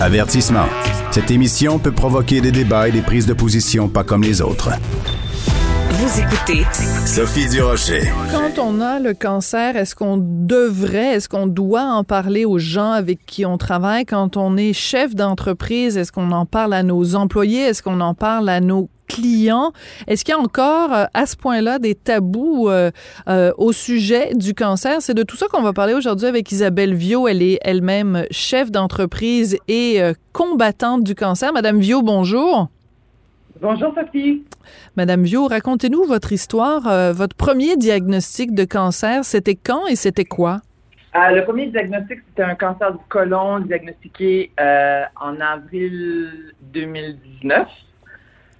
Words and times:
Avertissement. 0.00 0.66
Cette 1.12 1.30
émission 1.30 1.78
peut 1.78 1.92
provoquer 1.92 2.40
des 2.40 2.50
débats 2.50 2.88
et 2.88 2.92
des 2.92 3.00
prises 3.00 3.26
de 3.26 3.32
position 3.32 3.88
pas 3.88 4.02
comme 4.02 4.22
les 4.22 4.42
autres. 4.42 4.70
Vous 5.90 6.20
écoutez 6.20 6.64
Sophie 7.06 7.48
Durocher. 7.48 8.02
Quand 8.32 8.60
on 8.60 8.80
a 8.80 8.98
le 8.98 9.14
cancer, 9.14 9.76
est-ce 9.76 9.94
qu'on 9.94 10.18
devrait, 10.18 11.14
est-ce 11.14 11.28
qu'on 11.28 11.46
doit 11.46 11.84
en 11.84 12.02
parler 12.02 12.44
aux 12.44 12.58
gens 12.58 12.90
avec 12.90 13.24
qui 13.24 13.46
on 13.46 13.56
travaille? 13.56 14.04
Quand 14.04 14.36
on 14.36 14.56
est 14.56 14.72
chef 14.72 15.14
d'entreprise, 15.14 15.96
est-ce 15.96 16.10
qu'on 16.10 16.32
en 16.32 16.44
parle 16.44 16.74
à 16.74 16.82
nos 16.82 17.14
employés? 17.14 17.60
Est-ce 17.62 17.82
qu'on 17.82 18.00
en 18.00 18.14
parle 18.14 18.48
à 18.48 18.60
nos 18.60 18.90
clients. 19.06 19.72
Est-ce 20.06 20.24
qu'il 20.24 20.34
y 20.34 20.36
a 20.36 20.40
encore 20.40 20.92
euh, 20.92 21.04
à 21.14 21.26
ce 21.26 21.36
point-là 21.36 21.78
des 21.78 21.94
tabous 21.94 22.68
euh, 22.68 22.90
euh, 23.28 23.52
au 23.58 23.72
sujet 23.72 24.34
du 24.34 24.54
cancer? 24.54 25.00
C'est 25.00 25.14
de 25.14 25.22
tout 25.22 25.36
ça 25.36 25.46
qu'on 25.48 25.62
va 25.62 25.72
parler 25.72 25.94
aujourd'hui 25.94 26.26
avec 26.26 26.50
Isabelle 26.52 26.94
Viau. 26.94 27.28
Elle 27.28 27.42
est 27.42 27.58
elle-même 27.62 28.24
chef 28.30 28.70
d'entreprise 28.70 29.58
et 29.68 30.00
combattante 30.32 31.04
du 31.04 31.14
cancer. 31.14 31.52
Madame 31.52 31.78
Viau, 31.78 32.02
bonjour. 32.02 32.68
Bonjour 33.60 33.94
Sophie. 33.94 34.42
Madame 34.96 35.22
Viau, 35.22 35.46
racontez-nous 35.46 36.04
votre 36.04 36.32
histoire. 36.32 37.12
votre 37.12 37.36
premier 37.36 37.76
diagnostic 37.76 38.54
de 38.54 38.64
cancer, 38.64 39.24
c'était 39.24 39.54
quand 39.54 39.86
et 39.86 39.96
c'était 39.96 40.24
quoi? 40.24 40.60
le 41.14 41.44
premier 41.44 41.68
diagnostic, 41.68 42.18
c'était 42.28 42.42
un 42.42 42.56
cancer 42.56 42.92
du 42.92 42.98
côlon 43.08 43.60
diagnostiqué 43.60 44.50
en 44.58 45.40
avril 45.40 46.54
2019. 46.72 47.68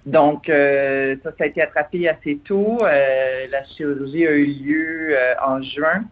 Donc, 0.05 0.49
euh, 0.49 1.15
ça, 1.23 1.31
ça 1.37 1.43
a 1.45 1.47
été 1.47 1.61
attrapé 1.61 2.07
assez 2.07 2.37
tôt. 2.45 2.77
Euh, 2.83 3.47
la 3.49 3.63
chirurgie 3.65 4.27
a 4.27 4.31
eu 4.31 4.45
lieu 4.45 5.15
euh, 5.17 5.33
en 5.43 5.61
juin. 5.61 6.03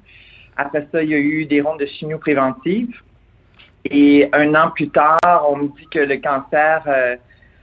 Après 0.58 0.88
ça, 0.92 1.04
il 1.04 1.10
y 1.10 1.14
a 1.14 1.20
eu 1.20 1.46
des 1.46 1.62
rondes 1.62 1.80
de 1.80 1.86
chimio 1.86 2.18
préventive. 2.18 2.90
Et 3.86 4.30
un 4.34 4.56
an 4.56 4.72
plus 4.72 4.90
tard, 4.90 5.20
on 5.48 5.58
me 5.58 5.68
dit 5.68 5.88
que 5.92 6.00
le 6.00 6.18
cancer, 6.18 6.84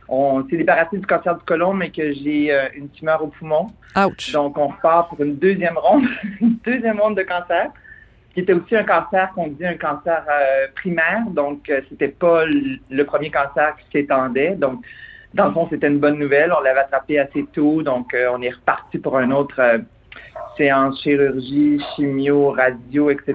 on 0.06 0.46
s'est 0.48 0.58
débarrassé 0.58 0.98
du 0.98 1.06
cancer 1.06 1.34
du 1.34 1.44
côlon, 1.44 1.72
mais 1.72 1.90
que 1.90 2.12
j'ai 2.12 2.54
une 2.74 2.90
tumeur 2.90 3.24
au 3.24 3.28
poumon. 3.28 3.68
Ouch. 3.96 4.32
Donc, 4.32 4.58
on 4.58 4.68
repart 4.68 5.08
pour 5.08 5.22
une 5.22 5.36
deuxième 5.36 5.78
ronde, 5.78 6.04
une 6.42 6.58
deuxième 6.62 7.00
ronde 7.00 7.16
de 7.16 7.22
cancer, 7.22 7.70
qui 8.34 8.40
était 8.40 8.52
aussi 8.52 8.76
un 8.76 8.84
cancer 8.84 9.32
qu'on 9.34 9.46
dit 9.46 9.64
un 9.64 9.78
cancer 9.78 10.22
primaire. 10.74 11.22
Donc, 11.30 11.72
c'était 11.88 12.08
pas 12.08 12.44
le 12.44 13.02
premier 13.04 13.30
cancer 13.30 13.74
qui 13.76 14.00
s'étendait. 14.00 14.56
Donc, 14.56 14.84
dans 15.34 15.46
le 15.46 15.52
fond, 15.52 15.68
c'était 15.70 15.86
une 15.86 15.98
bonne 15.98 16.18
nouvelle. 16.18 16.52
On 16.52 16.60
l'avait 16.60 16.80
attrapé 16.80 17.18
assez 17.18 17.46
tôt, 17.52 17.82
donc 17.82 18.12
euh, 18.14 18.30
on 18.32 18.42
est 18.42 18.50
reparti 18.50 18.98
pour 18.98 19.18
une 19.18 19.32
autre 19.32 19.60
euh, 19.60 19.78
séance 20.56 21.00
chirurgie, 21.02 21.80
chimio, 21.94 22.50
radio, 22.50 23.10
etc. 23.10 23.34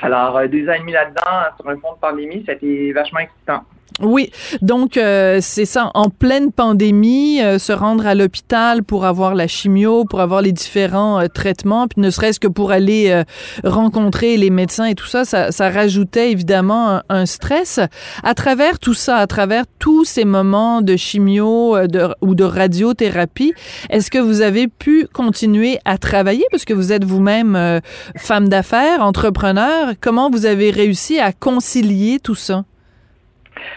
Alors, 0.00 0.38
euh, 0.38 0.46
deux 0.46 0.68
ans 0.68 0.72
et 0.72 0.78
demi 0.78 0.92
là-dedans, 0.92 1.54
sur 1.58 1.68
un 1.68 1.76
fond 1.76 1.92
de 1.94 1.98
pandémie, 2.00 2.44
c'était 2.46 2.92
vachement 2.92 3.20
excitant. 3.20 3.64
Oui, 4.02 4.30
donc 4.62 4.96
euh, 4.96 5.40
c'est 5.42 5.66
ça, 5.66 5.90
en 5.94 6.08
pleine 6.08 6.52
pandémie, 6.52 7.42
euh, 7.42 7.58
se 7.58 7.72
rendre 7.72 8.06
à 8.06 8.14
l'hôpital 8.14 8.82
pour 8.82 9.04
avoir 9.04 9.34
la 9.34 9.46
chimio, 9.46 10.04
pour 10.04 10.20
avoir 10.20 10.40
les 10.40 10.52
différents 10.52 11.20
euh, 11.20 11.26
traitements, 11.26 11.86
puis 11.86 12.00
ne 12.00 12.08
serait-ce 12.08 12.40
que 12.40 12.48
pour 12.48 12.70
aller 12.70 13.24
rencontrer 13.64 14.36
les 14.36 14.50
médecins 14.50 14.86
et 14.86 14.94
tout 14.94 15.06
ça, 15.06 15.24
ça, 15.24 15.52
ça 15.52 15.70
rajoutait 15.70 16.30
évidemment 16.30 17.02
un, 17.08 17.26
stress. 17.26 17.80
À 18.22 18.34
travers 18.34 18.78
tout 18.78 18.94
ça, 18.94 19.16
à 19.16 19.26
travers 19.26 19.64
tous 19.78 20.04
ces 20.04 20.24
moments 20.24 20.80
de 20.80 20.96
chimio 20.96 21.76
ou 22.22 22.34
de 22.34 22.44
radiothérapie, 22.44 23.52
est-ce 23.90 24.10
que 24.10 24.18
vous 24.18 24.40
avez 24.40 24.68
pu 24.68 25.06
continuer 25.12 25.78
à 25.84 25.98
travailler? 25.98 26.44
Parce 26.50 26.64
que 26.64 26.74
vous 26.74 26.92
êtes 26.92 27.04
vous-même 27.04 27.80
femme 28.16 28.48
d'affaires, 28.48 29.02
entrepreneur? 29.02 29.92
Comment 30.00 30.30
vous 30.30 30.46
avez 30.46 30.70
réussi 30.70 31.18
à 31.18 31.32
concilier 31.32 32.18
tout 32.20 32.34
ça? 32.34 32.64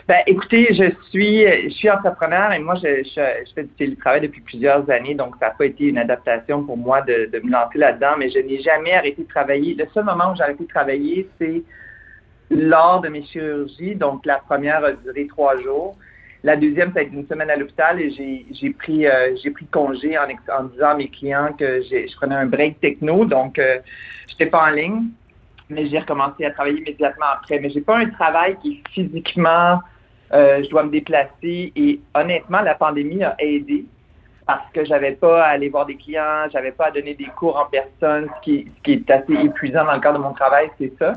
Ben, 0.07 0.19
écoutez, 0.27 0.73
je 0.73 0.91
suis, 1.09 1.41
je 1.41 1.69
suis 1.69 1.89
entrepreneur 1.89 2.51
et 2.51 2.59
moi, 2.59 2.75
je, 2.75 3.03
je, 3.03 3.53
fais 3.53 3.63
du 3.63 3.69
télétravail 3.69 4.21
depuis 4.21 4.41
plusieurs 4.41 4.89
années, 4.89 5.15
donc 5.15 5.35
ça 5.39 5.47
n'a 5.47 5.53
pas 5.53 5.65
été 5.65 5.85
une 5.85 5.97
adaptation 5.97 6.63
pour 6.63 6.77
moi 6.77 7.01
de, 7.01 7.29
me 7.43 7.51
lancer 7.51 7.77
là-dedans, 7.77 8.15
mais 8.17 8.29
je 8.29 8.39
n'ai 8.39 8.61
jamais 8.61 8.93
arrêté 8.93 9.23
de 9.23 9.27
travailler. 9.27 9.75
Le 9.75 9.85
seul 9.93 10.03
moment 10.03 10.31
où 10.31 10.35
j'ai 10.35 10.43
arrêté 10.43 10.63
de 10.63 10.69
travailler, 10.69 11.29
c'est 11.39 11.63
lors 12.49 13.01
de 13.01 13.09
mes 13.09 13.23
chirurgies. 13.23 13.95
Donc, 13.95 14.25
la 14.25 14.37
première 14.37 14.83
a 14.83 14.91
duré 14.91 15.27
trois 15.27 15.59
jours. 15.61 15.97
La 16.43 16.57
deuxième, 16.57 16.91
ça 16.91 16.99
a 16.99 17.03
été 17.03 17.15
une 17.15 17.27
semaine 17.27 17.49
à 17.49 17.55
l'hôpital 17.55 18.01
et 18.01 18.09
j'ai 18.51 18.69
pris 18.71 19.07
euh, 19.07 19.33
pris 19.53 19.65
congé 19.67 20.17
en, 20.17 20.23
en, 20.23 20.63
disant 20.65 20.89
à 20.89 20.95
mes 20.95 21.07
clients 21.07 21.53
que 21.57 21.81
je 21.81 22.13
prenais 22.17 22.35
un 22.35 22.47
break 22.47 22.81
techno, 22.81 23.23
donc 23.23 23.57
euh, 23.57 23.79
je 24.27 24.33
n'étais 24.33 24.47
pas 24.47 24.65
en 24.65 24.71
ligne 24.71 25.03
mais 25.69 25.87
j'ai 25.87 25.99
recommencé 25.99 26.45
à 26.45 26.51
travailler 26.51 26.79
immédiatement 26.79 27.25
après. 27.33 27.59
Mais 27.59 27.69
j'ai 27.69 27.81
pas 27.81 27.97
un 27.97 28.09
travail 28.09 28.57
qui 28.61 28.83
physiquement, 28.91 29.79
euh, 30.33 30.63
je 30.63 30.69
dois 30.69 30.83
me 30.83 30.91
déplacer. 30.91 31.71
Et 31.75 31.99
honnêtement, 32.13 32.61
la 32.61 32.75
pandémie 32.75 33.23
a 33.23 33.35
aidé 33.39 33.85
parce 34.45 34.69
que 34.73 34.83
j'avais 34.83 35.13
pas 35.13 35.43
à 35.45 35.49
aller 35.51 35.69
voir 35.69 35.85
des 35.85 35.95
clients, 35.95 36.49
j'avais 36.51 36.73
pas 36.73 36.87
à 36.87 36.91
donner 36.91 37.13
des 37.13 37.27
cours 37.37 37.57
en 37.57 37.65
personne, 37.65 38.29
ce 38.35 38.41
qui, 38.41 38.67
est 38.85 39.09
assez 39.09 39.33
épuisant 39.33 39.85
dans 39.85 39.93
le 39.93 40.01
cadre 40.01 40.17
de 40.17 40.23
mon 40.23 40.33
travail, 40.33 40.69
c'est 40.77 40.91
ça. 40.99 41.13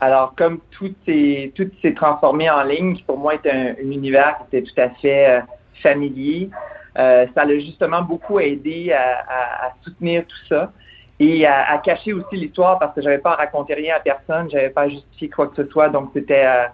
Alors, 0.00 0.34
comme 0.34 0.60
tout 0.70 0.94
s'est 1.04 1.52
tout 1.54 1.70
transformé 1.94 2.48
en 2.48 2.62
ligne, 2.62 2.94
qui 2.94 3.02
pour 3.02 3.18
moi 3.18 3.34
était 3.34 3.50
un, 3.50 3.74
univers 3.82 4.38
qui 4.38 4.56
était 4.56 4.66
tout 4.66 4.80
à 4.80 4.88
fait 5.00 5.28
euh, 5.28 5.40
familier, 5.82 6.48
euh, 6.98 7.26
ça 7.34 7.44
l'a 7.44 7.58
justement 7.58 8.00
beaucoup 8.00 8.40
aidé 8.40 8.92
à 8.92 9.74
soutenir 9.82 10.24
tout 10.26 10.46
ça 10.48 10.72
et 11.20 11.46
à, 11.46 11.78
cacher 11.78 12.12
aussi 12.12 12.36
l'histoire 12.36 12.78
parce 12.78 12.94
que 12.94 13.02
j'avais 13.02 13.18
pas 13.18 13.32
à 13.32 13.36
raconter 13.36 13.74
rien 13.74 13.94
à 13.96 14.00
personne, 14.00 14.50
j'avais 14.50 14.70
pas 14.70 14.82
à 14.82 14.88
justifier 14.88 15.28
quoi 15.28 15.46
que 15.46 15.62
ce 15.62 15.70
soit, 15.70 15.88
donc 15.88 16.10
c'était 16.12 16.44
euh, 16.44 16.64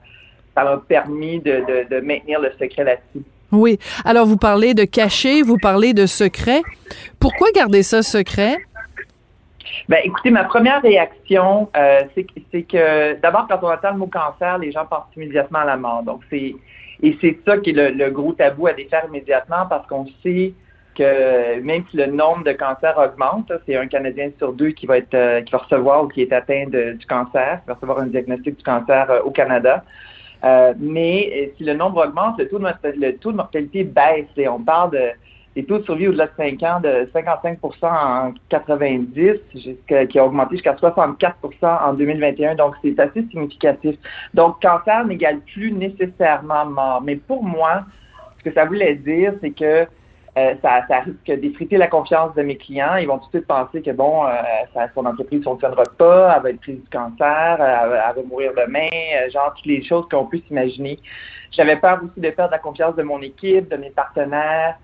ça 0.55 0.65
m'a 0.65 0.79
permis 0.79 1.41
de, 1.41 1.87
de, 1.91 2.01
maintenir 2.01 2.41
le 2.41 2.51
secret 2.59 2.85
là-dessus. 2.85 3.25
Oui. 3.53 3.79
Alors 4.05 4.27
vous 4.27 4.37
parlez 4.39 4.75
de 4.75 4.85
cacher, 4.85 5.43
vous 5.43 5.59
parlez 5.59 5.93
de 5.93 6.07
secret. 6.07 6.63
Pourquoi 7.19 7.51
garder 7.53 7.83
ça 7.83 8.03
secret? 8.03 8.57
Ben, 9.89 9.99
écoutez, 10.05 10.31
ma 10.31 10.45
première 10.45 10.81
réaction, 10.83 11.69
euh, 11.77 12.03
c'est 12.15 12.63
que 12.63 13.21
d'abord, 13.21 13.47
quand 13.49 13.59
on 13.63 13.71
entend 13.71 13.93
le 13.93 13.99
mot 13.99 14.07
cancer, 14.07 14.59
les 14.59 14.73
gens 14.73 14.87
pensent 14.87 15.05
immédiatement 15.17 15.61
à 15.61 15.65
la 15.65 15.77
mort. 15.77 16.03
Donc, 16.03 16.23
c'est 16.31 16.55
et 17.03 17.17
c'est 17.21 17.39
ça 17.47 17.59
qui 17.59 17.71
est 17.71 17.73
le, 17.73 17.91
le, 17.91 18.11
gros 18.11 18.33
tabou 18.33 18.67
à 18.67 18.73
défaire 18.73 19.07
immédiatement 19.09 19.67
parce 19.69 19.87
qu'on 19.87 20.07
sait 20.23 20.53
que 21.01 21.61
même 21.61 21.83
si 21.91 21.97
le 21.97 22.07
nombre 22.07 22.45
de 22.45 22.53
cancers 22.53 22.99
augmente, 22.99 23.51
c'est 23.65 23.77
un 23.77 23.87
Canadien 23.87 24.31
sur 24.37 24.53
deux 24.53 24.71
qui 24.71 24.85
va 24.85 24.99
être 24.99 25.15
euh, 25.15 25.41
qui 25.41 25.51
va 25.51 25.59
recevoir 25.59 26.05
ou 26.05 26.09
qui 26.09 26.21
est 26.21 26.33
atteint 26.33 26.67
du 26.67 27.07
cancer, 27.07 27.61
qui 27.63 27.69
va 27.69 27.75
recevoir 27.75 28.01
un 28.01 28.07
diagnostic 28.07 28.59
du 28.59 28.63
cancer 28.63 29.11
euh, 29.11 29.23
au 29.23 29.31
Canada. 29.31 29.83
Euh, 30.45 30.75
mais 30.79 31.53
si 31.57 31.65
le 31.65 31.73
nombre 31.73 32.07
augmente, 32.07 32.39
le 32.39 32.49
taux 33.17 33.31
de, 33.33 33.37
mortalité 33.37 33.85
baisse. 33.85 34.27
Et 34.37 34.47
on 34.49 34.61
parle 34.61 34.91
de 34.93 35.09
des 35.57 35.65
taux 35.65 35.79
de 35.79 35.85
survie 35.85 36.07
au-delà 36.07 36.27
de 36.27 36.33
5 36.37 36.63
ans 36.63 36.81
de 36.81 37.11
55% 37.13 37.59
en 37.83 38.33
90, 38.51 39.33
qui 40.09 40.19
a 40.19 40.25
augmenté 40.25 40.55
jusqu'à 40.55 40.75
64% 40.75 41.33
en 41.63 41.93
2021. 41.95 42.55
Donc, 42.55 42.77
c'est 42.85 42.99
assez 43.01 43.23
significatif. 43.31 43.97
Donc, 44.33 44.63
cancer 44.63 45.05
n'égale 45.07 45.41
plus 45.41 45.73
nécessairement 45.73 46.67
mort. 46.67 47.03
Mais 47.03 47.17
pour 47.17 47.43
moi, 47.43 47.83
ce 48.39 48.45
que 48.45 48.55
ça 48.55 48.65
voulait 48.65 48.95
dire, 48.95 49.35
c'est 49.41 49.51
que 49.51 49.89
euh, 50.39 50.55
ça, 50.63 50.85
ça, 50.87 51.01
risque 51.01 51.41
d'effriter 51.41 51.77
la 51.77 51.89
confiance 51.89 52.35
de 52.37 52.43
mes 52.43 52.57
clients. 52.57 52.95
Ils 52.97 53.07
vont 53.07 53.19
tout 53.19 53.27
de 53.27 53.39
suite 53.39 53.47
penser 53.49 53.83
que, 53.83 53.91
bon, 53.91 54.27
euh, 54.27 54.87
son 54.95 55.05
entreprise 55.05 55.41
ne 55.41 55.45
fonctionnera 55.45 55.83
pas, 55.99 56.35
elle 56.37 56.43
va 56.43 56.51
être 56.51 56.61
prise 56.61 56.81
du 56.81 56.89
cancer, 56.89 57.59
elle, 57.61 57.91
va 57.91 58.23
mourir 58.29 58.53
demain, 58.57 58.89
euh, 58.93 59.31
genre 59.31 59.53
toutes 59.57 59.67
les 59.67 59.83
choses 59.83 60.07
qu'on 60.09 60.27
peut 60.27 60.41
s'imaginer. 60.47 61.01
J'avais 61.51 61.77
peur 61.77 62.01
aussi 62.05 62.21
de 62.21 62.31
perdre 62.31 62.53
la 62.53 62.59
confiance 62.59 62.95
de 62.95 63.03
mon 63.03 63.21
équipe, 63.23 63.69
de 63.69 63.77
mes 63.77 63.91
partenaires, 63.91 64.79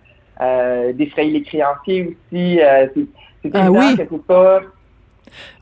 d'effrayer 0.95 1.31
les 1.31 1.43
créanciers 1.43 2.09
aussi. 2.09 2.61
c'est 3.43 3.51
ah, 3.55 3.71
oui. 3.71 3.97
que 3.97 4.03
c'est 4.11 4.27
pas 4.27 4.61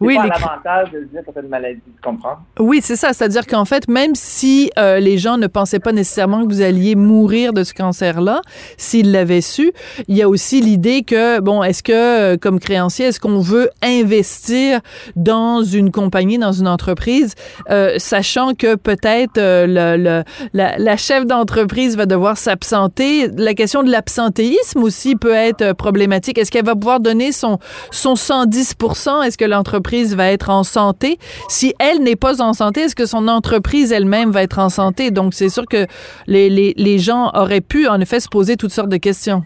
oui, 0.01 0.17
pas 0.17 0.27
l'avantage 0.27 0.91
de 0.93 1.01
dire 1.05 1.23
que 1.25 1.31
c'est 1.35 1.41
une 1.41 1.49
maladie, 1.49 1.81
tu 1.85 2.03
comprends? 2.03 2.37
Oui, 2.59 2.81
c'est 2.83 2.97
ça. 2.97 3.13
C'est-à-dire 3.13 3.47
qu'en 3.47 3.65
fait, 3.65 3.89
même 3.89 4.15
si 4.15 4.71
euh, 4.79 4.99
les 4.99 5.19
gens 5.19 5.37
ne 5.37 5.47
pensaient 5.47 5.79
pas 5.79 5.93
nécessairement 5.93 6.43
que 6.43 6.53
vous 6.53 6.63
alliez 6.63 6.95
mourir 6.95 7.53
de 7.53 7.65
ce 7.65 7.75
cancer-là, 7.75 8.43
s'ils 8.77 9.13
l'avaient 9.13 9.41
su, 9.41 9.73
il 10.09 10.17
y 10.17 10.23
a 10.23 10.29
aussi 10.29 10.61
l'idée 10.61 11.03
que, 11.03 11.41
bon, 11.41 11.63
est-ce 11.63 11.83
que, 11.83 11.93
euh, 11.93 12.37
comme 12.37 12.61
créancier, 12.61 13.07
est-ce 13.07 13.21
qu'on 13.21 13.41
veut 13.41 13.71
investir 13.83 14.81
dans 15.17 15.63
une 15.63 15.91
compagnie, 15.91 16.39
dans 16.39 16.53
une 16.53 16.69
entreprise, 16.69 17.35
euh, 17.71 17.95
sachant 17.99 18.55
que 18.55 18.75
peut-être 18.75 19.37
le, 19.37 20.23
la, 20.53 20.79
la, 20.79 20.97
chef 20.97 21.27
d'entreprise 21.27 21.97
va 21.97 22.07
devoir 22.07 22.37
s'absenter? 22.37 23.29
La 23.37 23.55
question 23.55 23.83
de 23.83 23.91
l'absentéisme 23.91 24.83
aussi 24.83 25.17
peut 25.17 25.35
être 25.35 25.73
problématique. 25.73 26.39
Est-ce 26.39 26.51
qu'elle 26.51 26.65
va 26.65 26.75
pouvoir 26.75 27.01
donner 27.01 27.33
son, 27.33 27.59
son 27.91 28.17
110 28.17 28.77
Est-ce 29.25 29.39
que 29.39 29.45
l'entreprise 29.55 30.15
va 30.17 30.31
être 30.31 30.51
en 30.51 30.63
santé. 30.63 31.19
Si 31.49 31.75
elle 31.79 32.03
n'est 32.03 32.17
pas 32.17 32.43
en 32.43 32.53
santé, 32.53 32.83
est-ce 32.83 32.95
que 32.95 33.07
son 33.07 33.29
entreprise 33.29 33.93
elle-même 33.93 34.31
va 34.31 34.43
être 34.43 34.59
en 34.59 34.69
santé? 34.69 35.11
Donc, 35.11 35.35
c'est 35.35 35.49
sûr 35.49 35.67
que 35.67 35.87
les, 36.27 36.51
les, 36.51 36.75
les, 36.77 36.99
gens 36.99 37.31
auraient 37.35 37.61
pu, 37.61 37.89
en 37.89 38.01
effet, 38.01 38.21
se 38.21 38.29
poser 38.29 38.57
toutes 38.57 38.73
sortes 38.73 38.89
de 38.89 38.97
questions. 38.97 39.45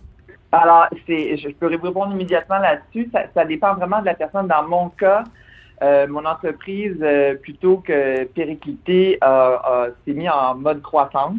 Alors, 0.53 0.87
c'est, 1.07 1.37
je 1.37 1.49
peux 1.51 1.67
répondre 1.67 2.13
immédiatement 2.13 2.59
là-dessus. 2.59 3.11
Ça, 3.35 3.45
dépend 3.45 3.75
vraiment 3.75 4.01
de 4.01 4.07
la 4.07 4.15
personne. 4.15 4.49
Dans 4.49 4.67
mon 4.67 4.89
cas, 4.89 5.25
mon 6.09 6.25
entreprise, 6.25 6.97
plutôt 7.43 7.77
que 7.79 8.25
péricliter, 8.25 9.19
s'est 10.05 10.13
mis 10.13 10.29
en 10.29 10.55
mode 10.55 10.83
croissance. 10.83 11.37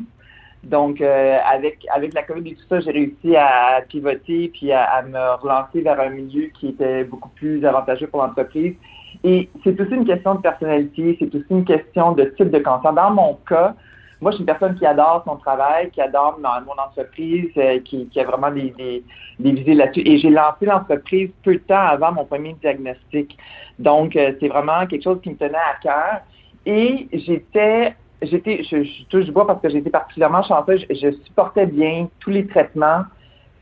Donc, 0.63 1.01
avec, 1.01 1.85
avec 1.93 2.13
la 2.13 2.23
COVID 2.23 2.51
et 2.51 2.55
tout 2.55 2.65
ça, 2.67 2.79
j'ai 2.81 2.91
réussi 2.91 3.35
à 3.35 3.81
pivoter 3.87 4.49
puis 4.53 4.71
à, 4.73 5.01
me 5.03 5.41
relancer 5.41 5.81
vers 5.81 5.99
un 5.99 6.09
milieu 6.09 6.47
qui 6.59 6.69
était 6.69 7.05
beaucoup 7.05 7.29
plus 7.29 7.65
avantageux 7.65 8.07
pour 8.07 8.21
l'entreprise. 8.21 8.75
Et 9.23 9.49
c'est 9.63 9.79
aussi 9.79 9.93
une 9.93 10.05
question 10.05 10.35
de 10.35 10.41
personnalité, 10.41 11.15
c'est 11.19 11.33
aussi 11.33 11.45
une 11.49 11.65
question 11.65 12.11
de 12.11 12.25
type 12.25 12.51
de 12.51 12.59
cancer. 12.59 12.93
Dans 12.93 13.11
mon 13.11 13.39
cas, 13.47 13.73
moi, 14.21 14.31
je 14.31 14.35
suis 14.35 14.41
une 14.41 14.47
personne 14.47 14.75
qui 14.75 14.85
adore 14.85 15.23
son 15.25 15.37
travail, 15.37 15.91
qui 15.91 16.01
adore 16.01 16.39
mon 16.39 16.81
entreprise, 16.81 17.49
euh, 17.57 17.79
qui, 17.79 18.07
qui, 18.07 18.19
a 18.19 18.25
vraiment 18.25 18.51
des, 18.51 18.71
des, 18.71 19.03
des 19.39 19.51
visées 19.53 19.75
là-dessus. 19.75 20.01
Et 20.05 20.17
j'ai 20.17 20.29
lancé 20.29 20.65
l'entreprise 20.65 21.29
peu 21.41 21.53
de 21.53 21.59
temps 21.59 21.79
avant 21.79 22.11
mon 22.11 22.25
premier 22.25 22.53
diagnostic. 22.61 23.37
Donc, 23.77 24.17
euh, 24.17 24.33
c'est 24.39 24.49
vraiment 24.49 24.85
quelque 24.87 25.03
chose 25.03 25.21
qui 25.23 25.29
me 25.29 25.37
tenait 25.37 25.55
à 25.55 25.79
cœur. 25.81 26.21
Et 26.65 27.07
j'étais, 27.13 27.95
j'étais, 28.21 28.63
je, 28.63 28.83
je 28.83 29.03
touche 29.05 29.27
bois 29.27 29.47
parce 29.47 29.61
que 29.61 29.69
j'étais 29.69 29.89
particulièrement 29.89 30.43
chanceuse. 30.43 30.85
Je, 30.89 30.95
je, 30.95 31.11
supportais 31.25 31.65
bien 31.65 32.07
tous 32.19 32.29
les 32.29 32.47
traitements 32.47 33.03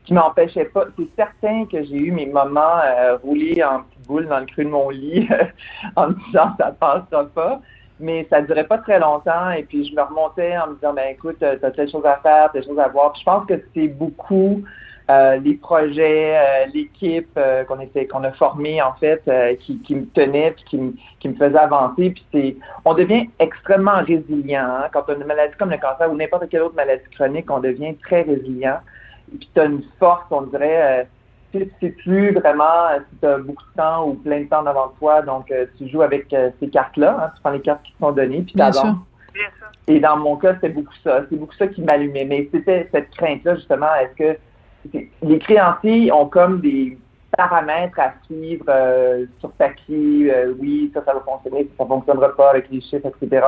qui 0.04 0.14
m'empêchaient 0.14 0.66
pas. 0.66 0.84
C'est 0.98 1.08
certain 1.16 1.66
que 1.66 1.82
j'ai 1.84 1.96
eu 1.96 2.12
mes 2.12 2.26
moments 2.26 2.80
euh, 2.84 3.16
roulés 3.18 3.62
en 3.62 3.80
petite 3.82 4.06
boule 4.06 4.26
dans 4.26 4.40
le 4.40 4.46
creux 4.46 4.64
de 4.64 4.70
mon 4.70 4.90
lit 4.90 5.28
en 5.96 6.08
me 6.08 6.14
disant 6.26 6.54
ça 6.58 6.72
passera 6.72 7.24
pas 7.26 7.60
mais 8.00 8.26
ça 8.30 8.42
durait 8.42 8.66
pas 8.66 8.78
très 8.78 8.98
longtemps. 8.98 9.50
Et 9.50 9.64
puis, 9.64 9.84
je 9.88 9.94
me 9.94 10.02
remontais 10.02 10.56
en 10.56 10.68
me 10.68 10.74
disant, 10.74 10.94
ben 10.94 11.08
écoute, 11.10 11.36
tu 11.38 11.44
as 11.44 11.70
telle 11.70 11.90
chose 11.90 12.04
à 12.04 12.16
faire, 12.22 12.50
telle 12.52 12.64
chose 12.64 12.78
à 12.78 12.88
voir. 12.88 13.14
je 13.16 13.24
pense 13.24 13.46
que 13.46 13.54
c'est 13.74 13.88
beaucoup 13.88 14.62
les 15.08 15.54
projets, 15.54 16.36
euh, 16.36 16.66
l'équipe 16.74 17.30
euh, 17.36 17.64
qu'on 17.64 17.80
était, 17.80 18.06
qu'on 18.06 18.24
a 18.24 18.32
formée, 18.32 18.82
en 18.82 18.92
fait, 18.94 19.22
qui, 19.60 19.78
qui 19.80 19.96
me 19.96 20.06
tenait, 20.06 20.52
puis 20.52 20.64
qui, 20.64 20.78
me, 20.78 20.92
qui 21.20 21.28
me 21.28 21.34
faisait 21.34 21.58
avancer. 21.58 22.10
Puis 22.10 22.26
c'est, 22.32 22.56
on 22.84 22.94
devient 22.94 23.28
extrêmement 23.38 24.02
résilient. 24.04 24.68
Hein. 24.68 24.88
Quand 24.92 25.04
on 25.08 25.12
a 25.12 25.16
une 25.16 25.24
maladie 25.24 25.54
comme 25.58 25.70
le 25.70 25.78
cancer 25.78 26.10
ou 26.10 26.16
n'importe 26.16 26.48
quelle 26.48 26.62
autre 26.62 26.74
maladie 26.74 27.08
chronique, 27.14 27.50
on 27.50 27.60
devient 27.60 27.94
très 27.96 28.22
résilient. 28.22 28.78
Et 29.34 29.38
puis, 29.38 29.50
tu 29.54 29.60
as 29.60 29.64
une 29.64 29.82
force, 29.98 30.24
on 30.30 30.42
dirait 30.42 31.06
tu 31.52 31.70
sais 31.80 31.90
plus 31.90 32.32
vraiment 32.32 32.88
euh, 32.90 32.98
si 33.10 33.18
tu 33.20 33.26
as 33.26 33.38
beaucoup 33.38 33.64
de 33.64 33.76
temps 33.76 34.06
ou 34.06 34.14
plein 34.14 34.40
de 34.40 34.48
temps 34.48 34.62
devant 34.62 34.88
toi. 34.98 35.22
Donc, 35.22 35.50
euh, 35.50 35.66
tu 35.78 35.88
joues 35.88 36.02
avec 36.02 36.32
euh, 36.32 36.50
ces 36.60 36.68
cartes-là. 36.68 37.16
Hein, 37.20 37.32
tu 37.34 37.42
prends 37.42 37.50
les 37.50 37.60
cartes 37.60 37.82
qui 37.82 37.94
sont 38.00 38.12
données, 38.12 38.42
puis 38.42 38.54
tu 38.54 38.60
Et 39.86 40.00
dans 40.00 40.16
mon 40.16 40.36
cas, 40.36 40.56
c'est 40.60 40.68
beaucoup 40.70 40.94
ça. 41.02 41.22
C'est 41.28 41.36
beaucoup 41.36 41.54
ça 41.54 41.66
qui 41.68 41.82
m'allumait. 41.82 42.24
Mais 42.24 42.48
c'était 42.52 42.88
cette 42.92 43.10
crainte-là, 43.10 43.56
justement. 43.56 43.94
Est-ce 44.00 44.14
que 44.16 44.38
les 45.22 45.38
créanciers 45.38 46.12
ont 46.12 46.26
comme 46.26 46.60
des 46.60 46.98
paramètres 47.36 47.98
à 48.00 48.14
suivre 48.24 48.64
sur 49.40 49.50
papier? 49.52 50.32
oui, 50.58 50.90
ça, 50.94 51.04
ça 51.04 51.14
va 51.14 51.20
fonctionner, 51.20 51.68
ça 51.76 51.84
ne 51.84 51.88
fonctionnera 51.88 52.34
pas 52.34 52.50
avec 52.50 52.70
les 52.70 52.80
chiffres, 52.80 53.06
etc. 53.06 53.46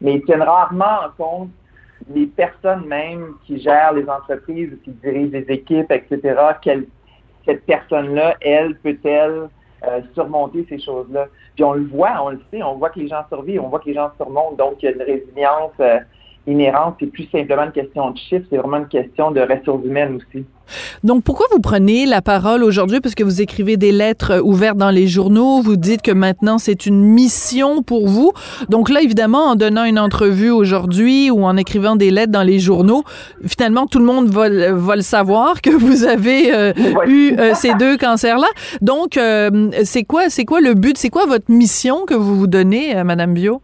Mais 0.00 0.14
ils 0.14 0.22
tiennent 0.24 0.42
rarement 0.42 1.00
en 1.06 1.10
compte 1.16 1.50
les 2.14 2.26
personnes 2.26 2.86
même 2.86 3.34
qui 3.44 3.60
gèrent 3.60 3.92
les 3.92 4.08
entreprises, 4.08 4.70
qui 4.84 4.90
dirigent 4.90 5.32
des 5.32 5.46
équipes, 5.48 5.90
etc., 5.90 6.36
cette 7.44 7.64
personne-là, 7.64 8.36
elle, 8.40 8.76
peut-elle 8.76 9.48
euh, 9.86 10.00
surmonter 10.14 10.66
ces 10.68 10.78
choses-là? 10.78 11.26
Puis 11.54 11.64
on 11.64 11.72
le 11.72 11.86
voit, 11.86 12.22
on 12.22 12.30
le 12.30 12.40
sait, 12.50 12.62
on 12.62 12.74
voit 12.74 12.90
que 12.90 13.00
les 13.00 13.08
gens 13.08 13.24
survivent, 13.28 13.62
on 13.62 13.68
voit 13.68 13.80
que 13.80 13.86
les 13.86 13.94
gens 13.94 14.10
surmontent, 14.16 14.56
donc 14.56 14.82
il 14.82 14.86
y 14.86 14.88
a 14.88 14.92
une 14.92 15.02
résilience 15.02 15.72
euh, 15.80 15.98
inhérente. 16.48 16.96
C'est 17.00 17.06
plus 17.06 17.28
simplement 17.30 17.64
une 17.64 17.72
question 17.72 18.10
de 18.10 18.18
chiffres, 18.18 18.46
c'est 18.50 18.56
vraiment 18.56 18.78
une 18.78 18.88
question 18.88 19.30
de 19.30 19.40
ressources 19.40 19.84
humaines 19.84 20.16
aussi. 20.16 20.44
Donc, 21.04 21.24
pourquoi 21.24 21.46
vous 21.52 21.60
prenez 21.60 22.06
la 22.06 22.22
parole 22.22 22.62
aujourd'hui? 22.62 23.00
Parce 23.00 23.14
que 23.14 23.24
vous 23.24 23.40
écrivez 23.40 23.76
des 23.76 23.92
lettres 23.92 24.40
ouvertes 24.42 24.76
dans 24.76 24.90
les 24.90 25.06
journaux. 25.06 25.62
Vous 25.62 25.76
dites 25.76 26.02
que 26.02 26.10
maintenant, 26.10 26.58
c'est 26.58 26.86
une 26.86 27.02
mission 27.02 27.82
pour 27.82 28.08
vous. 28.08 28.32
Donc 28.68 28.90
là, 28.90 29.00
évidemment, 29.00 29.46
en 29.46 29.56
donnant 29.56 29.84
une 29.84 29.98
entrevue 29.98 30.50
aujourd'hui 30.50 31.30
ou 31.30 31.44
en 31.44 31.56
écrivant 31.56 31.96
des 31.96 32.10
lettres 32.10 32.32
dans 32.32 32.42
les 32.42 32.58
journaux, 32.58 33.04
finalement, 33.46 33.86
tout 33.86 33.98
le 33.98 34.04
monde 34.04 34.28
va, 34.28 34.48
le 34.48 35.02
savoir 35.02 35.62
que 35.62 35.70
vous 35.70 36.04
avez 36.04 36.54
euh, 36.54 36.72
eu 37.06 37.34
euh, 37.38 37.54
ces 37.54 37.74
deux 37.74 37.96
cancers-là. 37.96 38.48
Donc, 38.82 39.16
euh, 39.16 39.70
c'est 39.84 40.04
quoi, 40.04 40.28
c'est 40.28 40.44
quoi 40.44 40.60
le 40.60 40.74
but? 40.74 40.98
C'est 40.98 41.10
quoi 41.10 41.26
votre 41.26 41.50
mission 41.50 42.04
que 42.06 42.14
vous 42.14 42.36
vous 42.36 42.46
donnez, 42.46 43.02
Madame 43.04 43.34
Bio? 43.34 43.62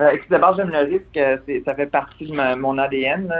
Euh, 0.00 0.16
D'abord, 0.30 0.54
j'aime 0.56 0.70
le 0.70 0.78
risque. 0.78 1.16
Euh, 1.16 1.36
ça 1.64 1.74
fait 1.74 1.86
partie 1.86 2.26
de 2.26 2.54
mon 2.56 2.78
ADN. 2.78 3.32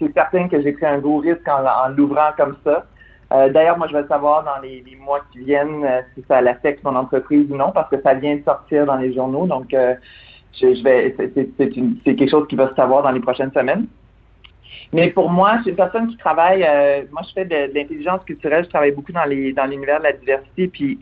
C'est 0.00 0.12
certain 0.12 0.48
que 0.48 0.60
j'ai 0.60 0.72
pris 0.72 0.86
un 0.86 0.98
gros 0.98 1.18
risque 1.18 1.46
en, 1.48 1.88
l'ouvrant 1.88 2.30
comme 2.36 2.56
ça. 2.64 2.84
Euh, 3.32 3.48
D'ailleurs, 3.48 3.78
moi, 3.78 3.86
je 3.88 3.96
vais 3.96 4.06
savoir 4.08 4.44
dans 4.44 4.60
les, 4.62 4.84
mois 5.00 5.20
qui 5.32 5.38
viennent 5.38 5.84
euh, 5.84 6.00
si 6.14 6.24
ça 6.28 6.38
affecte 6.38 6.84
mon 6.84 6.94
entreprise 6.96 7.50
ou 7.50 7.56
non, 7.56 7.72
parce 7.72 7.88
que 7.90 8.00
ça 8.02 8.14
vient 8.14 8.36
de 8.36 8.42
sortir 8.44 8.84
dans 8.86 8.96
les 8.96 9.14
journaux. 9.14 9.46
Donc, 9.46 9.72
euh, 9.72 9.94
je, 10.60 10.74
je, 10.74 10.82
vais, 10.82 11.14
c'est 11.16 12.14
quelque 12.16 12.30
chose 12.30 12.46
qui 12.48 12.56
va 12.56 12.68
se 12.68 12.74
savoir 12.74 13.02
dans 13.02 13.10
les 13.10 13.20
prochaines 13.20 13.52
semaines. 13.52 13.86
Mais 14.92 15.08
pour 15.10 15.30
moi, 15.30 15.56
je 15.56 15.62
suis 15.62 15.70
une 15.70 15.76
personne 15.76 16.08
qui 16.08 16.18
travaille. 16.18 16.60
moi, 17.10 17.22
je 17.26 17.32
fais 17.32 17.46
de, 17.46 17.74
l'intelligence 17.74 18.22
culturelle. 18.24 18.64
Je 18.64 18.68
travaille 18.68 18.92
beaucoup 18.92 19.12
dans 19.12 19.24
les 19.24 19.54
dans 19.54 19.64
l'univers 19.64 20.00
de 20.00 20.04
la 20.04 20.12
diversité, 20.12 20.68
puis 20.68 20.98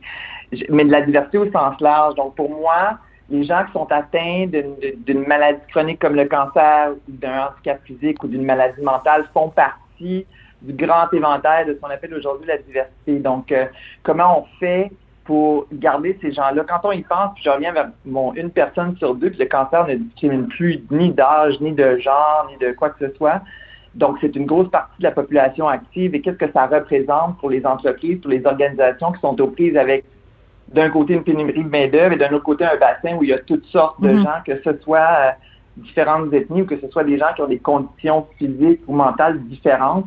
mais 0.68 0.84
de 0.84 0.92
la 0.92 1.00
diversité 1.00 1.38
au 1.38 1.50
sens 1.50 1.80
large. 1.80 2.14
Donc, 2.14 2.36
pour 2.36 2.48
moi, 2.50 2.98
les 3.30 3.44
gens 3.44 3.64
qui 3.64 3.72
sont 3.72 3.90
atteints 3.90 4.46
d'une 4.46 5.26
maladie 5.26 5.60
chronique 5.70 6.00
comme 6.00 6.16
le 6.16 6.26
cancer, 6.26 6.92
d'un 7.08 7.46
handicap 7.46 7.80
physique 7.84 8.22
ou 8.24 8.28
d'une 8.28 8.44
maladie 8.44 8.82
mentale 8.82 9.24
font 9.32 9.48
partie 9.50 10.26
du 10.62 10.72
grand 10.72 11.10
éventail 11.12 11.66
de 11.66 11.74
ce 11.74 11.78
qu'on 11.78 11.90
appelle 11.90 12.14
aujourd'hui 12.14 12.46
la 12.46 12.58
diversité. 12.58 13.18
Donc, 13.18 13.50
euh, 13.52 13.66
comment 14.02 14.40
on 14.40 14.58
fait 14.58 14.90
pour 15.24 15.66
garder 15.72 16.18
ces 16.20 16.32
gens-là? 16.32 16.64
Quand 16.68 16.80
on 16.84 16.92
y 16.92 17.02
pense, 17.02 17.34
puis 17.34 17.44
je 17.44 17.50
reviens 17.50 17.72
vers 17.72 17.90
mon, 18.04 18.34
une 18.34 18.50
personne 18.50 18.96
sur 18.96 19.14
deux, 19.14 19.30
puis 19.30 19.38
le 19.38 19.46
cancer 19.46 19.86
ne 19.86 19.94
discrimine 19.94 20.48
plus 20.48 20.82
ni 20.90 21.10
d'âge, 21.12 21.60
ni 21.60 21.72
de 21.72 21.98
genre, 21.98 22.48
ni 22.50 22.58
de 22.66 22.72
quoi 22.72 22.90
que 22.90 23.06
ce 23.06 23.14
soit. 23.16 23.40
Donc, 23.94 24.18
c'est 24.20 24.36
une 24.36 24.46
grosse 24.46 24.70
partie 24.70 24.98
de 24.98 25.04
la 25.04 25.12
population 25.12 25.68
active. 25.68 26.14
Et 26.14 26.20
qu'est-ce 26.20 26.36
que 26.36 26.50
ça 26.52 26.66
représente 26.66 27.38
pour 27.38 27.50
les 27.50 27.64
entreprises, 27.64 28.20
pour 28.20 28.30
les 28.30 28.44
organisations 28.44 29.12
qui 29.12 29.20
sont 29.20 29.40
aux 29.40 29.48
prises 29.48 29.76
avec 29.76 30.04
d'un 30.72 30.90
côté 30.90 31.14
une 31.14 31.24
pénurie 31.24 31.64
de 31.64 31.68
main-d'œuvre 31.68 32.12
et 32.12 32.16
d'un 32.16 32.30
autre 32.32 32.44
côté 32.44 32.64
un 32.64 32.76
bassin 32.76 33.16
où 33.16 33.24
il 33.24 33.30
y 33.30 33.32
a 33.32 33.38
toutes 33.38 33.66
sortes 33.66 34.00
de 34.00 34.10
mhm. 34.10 34.22
gens, 34.22 34.40
que 34.46 34.60
ce 34.62 34.70
soit 34.82 34.98
euh, 34.98 35.30
différentes 35.76 36.32
ethnies 36.32 36.62
ou 36.62 36.66
que 36.66 36.78
ce 36.78 36.88
soit 36.88 37.04
des 37.04 37.18
gens 37.18 37.32
qui 37.34 37.42
ont 37.42 37.48
des 37.48 37.58
conditions 37.58 38.26
physiques 38.38 38.80
ou 38.86 38.94
mentales 38.94 39.40
différentes. 39.44 40.06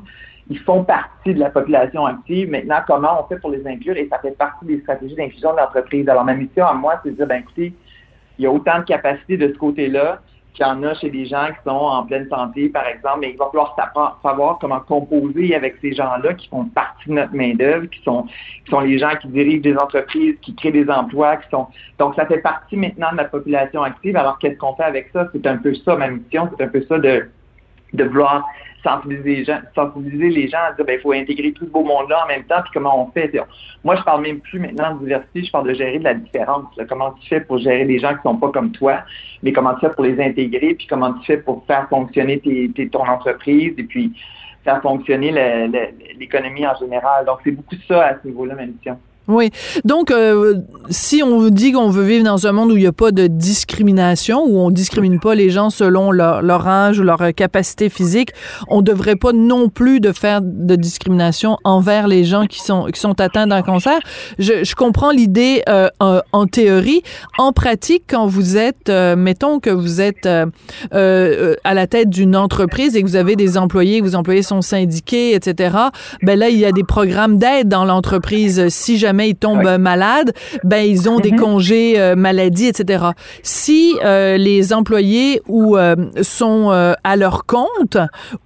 Ils 0.50 0.60
font 0.60 0.83
partie 0.83 1.33
de 1.33 1.39
la 1.39 1.50
population 1.50 2.06
active. 2.06 2.50
Maintenant, 2.50 2.80
comment 2.86 3.24
on 3.24 3.27
fait 3.27 3.39
pour 3.39 3.50
les 3.50 3.65
inclure? 3.65 3.95
Et 3.95 4.07
ça 4.10 4.19
fait 4.19 4.38
partie 4.38 4.65
des 4.65 4.80
stratégies 4.81 5.15
d'inclusion 5.15 5.54
de 5.54 5.57
l'entreprise. 5.57 6.07
Alors, 6.10 6.25
ma 6.25 6.33
mission 6.33 6.66
à 6.66 6.74
moi, 6.74 7.00
c'est 7.01 7.12
de 7.12 7.16
dire, 7.16 7.27
ben 7.27 7.42
écoutez, 7.42 7.74
il 8.38 8.44
y 8.44 8.48
a 8.48 8.51
autant 8.51 8.80
de 8.80 8.83
capacités 8.83 9.38
de 9.38 9.48
ce 9.48 9.57
côté-là 9.57 10.19
qu'il 10.54 10.66
y 10.66 10.70
en 10.70 10.84
a 10.84 10.94
chez 10.94 11.10
des 11.10 11.26
gens 11.26 11.48
qui 11.48 11.64
sont 11.64 11.76
en 11.76 12.04
pleine 12.04 12.28
santé, 12.30 12.70
par 12.70 12.86
exemple, 12.88 13.20
mais 13.22 13.32
il 13.32 13.38
va 13.38 13.48
falloir 13.48 13.76
savoir 14.22 14.57
comment 14.60 14.80
composer 14.80 15.56
avec 15.56 15.76
ces 15.81 15.94
gens-là 15.94 16.33
qui 16.36 16.48
font 16.48 16.66
partie 16.66 17.10
de 17.10 17.14
notre 17.14 17.33
main-d'œuvre, 17.33 17.88
qui 17.88 18.02
sont, 18.04 18.24
qui 18.66 18.72
sont 18.72 18.81
les 18.81 19.00
gens 19.00 19.16
qui 19.22 19.28
dirigent 19.30 19.62
des 19.62 19.76
entreprises, 19.76 20.36
qui 20.42 20.56
créent 20.56 20.72
des 20.72 20.90
emplois, 20.90 21.38
qui 21.38 21.50
sont. 21.50 21.68
Donc, 21.98 22.16
ça 22.16 22.26
fait 22.26 22.40
partie 22.40 22.78
maintenant 22.78 23.12
de 23.12 23.18
la 23.18 23.26
population 23.26 23.81
active. 23.83 24.16
Alors, 24.16 24.38
qu'est-ce 24.40 24.57
qu'on 24.57 24.76
fait 24.76 24.83
avec 24.83 25.10
ça? 25.12 25.28
C'est 25.33 25.45
un 25.48 25.57
peu 25.57 25.74
ça, 25.74 25.95
ma 25.95 26.10
mission, 26.10 26.50
c'est 26.57 26.64
un 26.64 26.68
peu 26.68 26.83
ça 26.88 27.00
de, 27.00 27.28
de 27.94 28.04
vouloir 28.04 28.45
sensibiliser 28.83 29.35
les 29.35 29.45
gens, 29.45 29.59
sensibiliser 29.73 30.30
les 30.30 30.47
gens 30.50 30.59
à 30.69 30.73
dire 30.73 30.85
ben, 30.85 30.97
il 31.00 31.02
faut 31.02 31.14
intégrer 31.14 31.54
tout 31.54 31.66
ce 31.66 31.69
beau 31.69 31.83
monde-là 31.83 32.23
en 32.26 32.28
même 32.28 32.44
temps, 32.44 32.62
puis 32.64 32.71
comment 32.73 33.07
on 33.07 33.12
fait. 33.12 33.31
Moi, 33.83 33.95
je 33.95 34.04
parle 34.04 34.21
même 34.21 34.40
plus 34.42 34.59
maintenant 34.59 34.95
de 34.95 35.00
diversité, 35.00 35.44
je 35.44 35.52
parle 35.52 35.69
de 35.69 35.73
gérer 35.73 36.00
de 36.00 36.04
la 36.04 36.14
différence. 36.14 36.66
Comment 36.90 37.12
tu 37.14 37.30
fais 37.30 37.40
pour 37.40 37.57
gérer 37.59 37.85
des 37.85 38.00
gens 38.00 38.14
qui 38.16 38.21
sont 38.23 38.38
pas 38.38 38.50
comme 38.50 38.71
toi, 38.71 39.00
mais 39.42 39.54
comment 39.54 39.73
tu 39.76 39.81
fais 39.81 39.90
pour 39.90 40.04
les 40.04 40.21
intégrer, 40.21 40.73
puis 40.76 40.88
comment 40.88 41.14
tu 41.14 41.26
fais 41.26 41.38
pour 41.38 41.66
faire 41.66 41.88
fonctionner 41.90 42.40
tes, 42.40 42.90
ton 42.90 43.07
entreprise, 43.07 43.73
et 43.78 43.83
puis 43.83 44.12
faire 44.64 44.81
fonctionner 44.81 45.31
l'économie 46.19 46.68
en 46.68 46.76
général. 46.76 47.26
Donc, 47.26 47.40
c'est 47.44 47.52
beaucoup 47.52 47.76
ça 47.88 48.07
à 48.07 48.19
ce 48.19 48.28
niveau-là, 48.28 48.56
ma 48.56 48.66
mission. 48.66 48.97
Oui. 49.30 49.51
Donc, 49.85 50.11
euh, 50.11 50.56
si 50.89 51.23
on 51.23 51.47
dit 51.47 51.71
qu'on 51.71 51.89
veut 51.89 52.03
vivre 52.03 52.25
dans 52.25 52.45
un 52.45 52.51
monde 52.51 52.71
où 52.71 52.75
il 52.75 52.81
n'y 52.81 52.87
a 52.87 52.92
pas 52.92 53.11
de 53.11 53.27
discrimination, 53.27 54.44
où 54.45 54.59
on 54.59 54.69
discrimine 54.69 55.19
pas 55.21 55.33
les 55.33 55.49
gens 55.49 55.69
selon 55.69 56.11
leur, 56.11 56.68
âge 56.68 56.99
ou 56.99 57.03
leur 57.03 57.33
capacité 57.33 57.87
physique, 57.87 58.31
on 58.68 58.81
devrait 58.81 59.15
pas 59.15 59.31
non 59.31 59.69
plus 59.69 60.01
de 60.01 60.11
faire 60.11 60.42
de 60.42 60.75
discrimination 60.75 61.57
envers 61.63 62.07
les 62.07 62.25
gens 62.25 62.47
qui 62.47 62.59
sont 62.59 62.85
qui 62.94 62.99
sont 62.99 63.19
atteints 63.21 63.47
d'un 63.47 63.61
cancer. 63.61 63.97
Je, 64.39 64.65
je 64.65 64.75
comprends 64.75 65.11
l'idée 65.11 65.63
euh, 65.69 65.89
en, 65.99 66.45
théorie. 66.45 67.01
En 67.37 67.53
pratique, 67.53 68.03
quand 68.09 68.27
vous 68.27 68.57
êtes, 68.57 68.89
euh, 68.89 69.15
mettons 69.15 69.59
que 69.59 69.69
vous 69.69 70.01
êtes 70.01 70.27
à 70.92 71.73
la 71.73 71.87
tête 71.87 72.09
d'une 72.09 72.35
entreprise 72.35 72.95
et 72.97 73.01
que 73.01 73.07
vous 73.07 73.15
avez 73.15 73.37
des 73.37 73.57
employés, 73.57 74.01
que 74.01 74.06
vos 74.06 74.15
employés 74.15 74.44
sont 74.44 74.61
syndiqués, 74.61 75.33
etc. 75.33 75.77
Ben 76.23 76.37
là, 76.37 76.49
il 76.49 76.57
y 76.57 76.65
a 76.65 76.73
des 76.73 76.83
programmes 76.83 77.37
d'aide 77.37 77.69
dans 77.69 77.85
l'entreprise. 77.85 78.68
Si 78.68 78.97
jamais 78.97 79.13
ils 79.22 79.36
tombent 79.36 79.78
malades, 79.78 80.34
ben 80.64 80.80
ils 80.80 81.10
ont 81.10 81.20
des 81.20 81.32
mhm. 81.32 81.40
congés 81.40 82.00
euh, 82.00 82.16
maladie, 82.16 82.68
etc. 82.68 83.06
Si 83.42 83.98
euh, 84.04 84.38
les 84.38 84.74
employés 84.74 85.42
ou 85.48 85.78
euh, 85.78 85.96
sont 86.22 86.72
à 87.04 87.16
leur 87.16 87.46
compte 87.46 87.98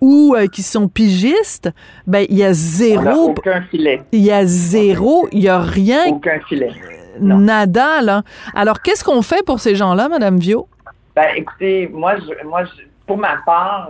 ou 0.01 0.35
qui 0.51 0.61
sont 0.61 0.87
pigistes, 0.87 1.71
ben 2.05 2.25
il 2.29 2.37
y 2.37 2.43
a 2.43 2.53
zéro. 2.53 3.29
aucun 3.29 3.61
filet. 3.63 4.01
Il 4.11 4.21
y 4.21 4.31
a 4.31 4.45
zéro, 4.45 5.27
il 5.31 5.39
y 5.39 5.49
a 5.49 5.59
rien. 5.59 6.07
Aucun 6.07 6.39
filet. 6.47 6.71
nada, 7.19 8.01
là. 8.01 8.23
Alors, 8.53 8.81
qu'est-ce 8.81 9.03
qu'on 9.03 9.21
fait 9.21 9.45
pour 9.45 9.59
ces 9.59 9.75
gens-là, 9.75 10.09
Madame 10.09 10.37
Vio? 10.37 10.67
Ben, 11.15 11.29
écoutez, 11.35 11.89
moi, 11.91 12.15
je, 12.17 12.47
moi, 12.47 12.63
pour 13.05 13.17
ma 13.17 13.37
part, 13.45 13.89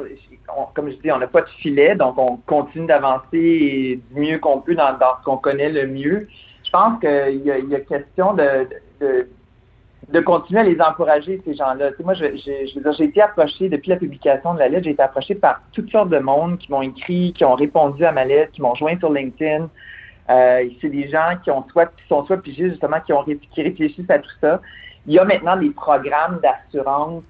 comme 0.74 0.90
je 0.90 0.96
dis, 0.96 1.12
on 1.12 1.18
n'a 1.18 1.28
pas 1.28 1.42
de 1.42 1.50
filet, 1.62 1.96
donc 1.96 2.18
on 2.18 2.38
continue 2.38 2.88
d'avancer 2.88 4.00
du 4.12 4.20
mieux 4.20 4.40
qu'on 4.40 4.62
peut 4.62 4.76
dans, 4.76 4.96
ce 5.20 5.26
qu'on 5.26 5.38
connaît 5.38 5.70
le 5.70 5.88
mieux. 5.88 6.28
Je 6.68 6.72
pense 6.72 7.00
qu'il 7.00 7.46
y, 7.46 7.76
a 7.76 7.80
question 7.80 8.34
de, 8.34 8.68
de, 9.00 10.20
continuer 10.20 10.60
à 10.60 10.64
les 10.64 10.82
encourager, 10.82 11.42
ces 11.46 11.56
gens-là. 11.56 11.92
Tu 11.92 11.98
sais, 11.98 12.04
moi, 12.04 12.14
j'ai 12.14 13.04
été 13.06 13.22
approché, 13.22 13.70
depuis 13.70 13.90
la 13.90 13.96
publication 13.96 14.54
de 14.54 14.60
la 14.60 14.68
lettre, 14.68 14.84
j'ai 14.84 14.92
été 14.92 15.02
approché 15.02 15.36
par 15.36 15.62
toutes 15.72 15.90
sortes 15.90 16.10
de 16.10 16.20
monde 16.20 16.58
qui 16.58 16.70
m'ont 16.70 16.82
écrit, 16.82 17.32
qui 17.32 17.46
ont 17.46 17.56
répondu 17.56 18.04
à 18.04 18.12
ma 18.12 18.26
lettre, 18.26 18.52
qui 18.52 18.62
m'ont 18.62 18.76
joint 18.76 18.98
sur 19.00 19.14
LinkedIn. 19.14 19.70
Euh, 20.30 20.70
c'est 20.82 20.90
des 20.90 21.08
gens 21.08 21.38
qui 21.42 21.52
ont 21.52 21.66
soit 21.72 21.86
qui 21.86 22.06
sont 22.10 22.26
soit 22.26 22.42
pigés, 22.42 22.70
justement, 22.70 23.00
qui 23.00 23.14
ont 23.14 23.24
qui 23.24 23.62
réfléchissent 23.64 24.10
à 24.10 24.20
tout 24.20 24.30
ça. 24.42 24.60
Il 25.06 25.14
y 25.14 25.20
a 25.20 25.24
maintenant 25.24 25.56
des 25.56 25.70
programmes 25.70 26.42
d'assurance 26.44 27.24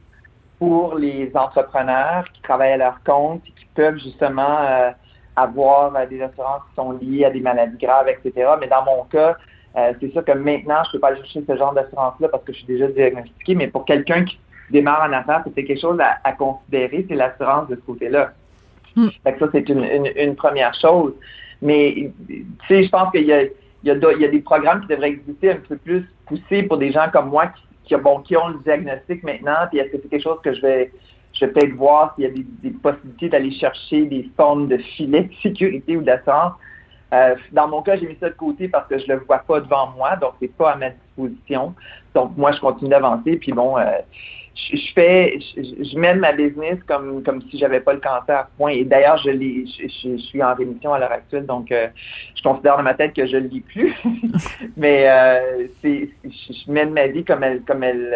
pour 0.57 0.95
les 0.95 1.31
entrepreneurs 1.35 2.25
qui 2.33 2.41
travaillent 2.41 2.71
à 2.71 2.77
leur 2.77 3.03
compte 3.03 3.43
et 3.45 3.51
qui 3.51 3.67
peuvent 3.75 3.99
justement 3.99 4.57
euh, 4.61 4.89
avoir 5.37 5.95
euh, 5.95 6.05
des 6.05 6.21
assurances 6.21 6.61
qui 6.69 6.75
sont 6.75 6.91
liées 6.93 7.25
à 7.25 7.29
des 7.29 7.39
maladies 7.39 7.77
graves, 7.77 8.09
etc. 8.09 8.51
Mais 8.59 8.67
dans 8.67 8.83
mon 8.83 9.03
cas, 9.05 9.37
euh, 9.77 9.93
c'est 9.99 10.11
sûr 10.11 10.25
que 10.25 10.31
maintenant, 10.33 10.83
je 10.83 10.89
ne 10.89 10.91
peux 10.93 10.99
pas 10.99 11.07
aller 11.09 11.17
chercher 11.17 11.43
ce 11.47 11.55
genre 11.55 11.73
d'assurance-là 11.73 12.27
parce 12.29 12.43
que 12.43 12.51
je 12.51 12.57
suis 12.57 12.67
déjà 12.67 12.87
diagnostiqué, 12.87 13.55
mais 13.55 13.67
pour 13.67 13.85
quelqu'un 13.85 14.25
qui 14.25 14.39
démarre 14.71 15.07
en 15.07 15.13
affaires, 15.13 15.43
c'est 15.55 15.63
quelque 15.63 15.79
chose 15.79 15.99
à, 16.01 16.31
considérer, 16.33 17.05
c'est 17.07 17.15
l'assurance 17.15 17.69
de 17.69 17.75
ce 17.75 17.81
côté-là. 17.81 18.33
Hmm. 18.95 19.09
ça, 19.23 19.47
c'est 19.51 19.69
une, 19.69 20.35
première 20.35 20.73
chose. 20.73 21.13
Mais, 21.61 22.11
tu 22.27 22.45
sais, 22.67 22.83
je 22.83 22.89
pense 22.89 23.11
qu'il 23.11 23.25
y 23.25 23.33
a, 23.33 23.43
il 23.43 23.51
y, 23.83 23.91
a, 23.91 24.27
des 24.27 24.39
programmes 24.39 24.81
qui 24.81 24.87
devraient 24.87 25.09
exister 25.09 25.51
un 25.51 25.57
peu 25.57 25.77
plus 25.77 26.05
poussés 26.25 26.63
pour 26.63 26.77
des 26.77 26.91
gens 26.91 27.07
comme 27.11 27.29
moi 27.29 27.47
qui 27.47 27.61
qui, 27.87 27.95
bon, 27.95 28.19
qui 28.19 28.35
ont 28.37 28.49
le 28.49 28.59
diagnostic 28.63 29.23
maintenant, 29.23 29.67
puis 29.69 29.79
est-ce 29.79 29.91
que 29.91 29.97
c'est 30.01 30.09
quelque 30.09 30.23
chose 30.23 30.39
que 30.43 30.53
je 30.53 30.61
vais, 30.61 30.91
je 31.39 31.45
vais 31.45 31.51
peut-être 31.51 31.75
voir 31.75 32.15
s'il 32.15 32.25
y 32.25 32.27
a 32.27 32.31
des, 32.31 32.71
possibilités 32.71 33.29
d'aller 33.29 33.51
chercher 33.51 34.05
des 34.05 34.29
formes 34.35 34.67
de 34.67 34.77
filets 34.77 35.23
de 35.23 35.33
sécurité 35.41 35.97
ou 35.97 36.01
d'assurance. 36.01 36.53
Euh, 37.13 37.35
dans 37.51 37.67
mon 37.67 37.81
cas, 37.81 37.95
j'ai 37.95 38.07
mis 38.07 38.17
ça 38.19 38.29
de 38.29 38.35
côté 38.35 38.67
parce 38.67 38.87
que 38.87 38.97
je 38.97 39.07
le 39.07 39.19
vois 39.19 39.39
pas 39.39 39.59
devant 39.61 39.91
moi, 39.91 40.15
donc 40.17 40.33
c'est 40.41 40.53
pas 40.55 40.71
à 40.71 40.75
ma 40.75 40.89
Donc 42.17 42.35
moi, 42.35 42.51
je 42.51 42.59
continue 42.59 42.89
d'avancer, 42.89 43.37
puis 43.37 43.51
bon, 43.51 43.77
euh, 43.77 43.83
je, 44.55 44.91
fais, 44.95 45.37
je, 45.55 45.97
mène 45.99 46.19
ma 46.19 46.31
business 46.31 46.79
comme 46.87 47.21
comme 47.21 47.43
si 47.43 47.59
j'avais 47.59 47.79
pas 47.79 47.93
le 47.93 47.99
cancer. 47.99 48.47
Point. 48.57 48.71
Et 48.71 48.83
d'ailleurs, 48.83 49.17
je, 49.17 49.29
je, 49.29 50.17
suis 50.17 50.41
en 50.41 50.55
rémission 50.55 50.93
à 50.93 50.99
l'heure 50.99 51.11
actuelle, 51.11 51.45
donc 51.45 51.71
euh, 51.71 51.87
je 52.35 52.41
considère 52.41 52.77
dans 52.77 52.83
ma 52.83 52.95
tête 52.95 53.13
que 53.13 53.27
je 53.27 53.37
le 53.37 53.47
lis 53.47 53.61
plus. 53.61 53.95
Mais 54.77 55.07
euh, 55.07 55.67
c'est, 55.81 56.09
je 56.23 56.71
mène 56.71 56.91
ma 56.91 57.05
vie 57.05 57.23
comme 57.23 57.43
elle, 57.43 57.61
comme 57.61 57.83
elle, 57.83 58.15